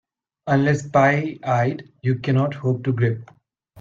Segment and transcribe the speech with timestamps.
[0.47, 3.29] Unless pie-eyed, you cannot hope to grip.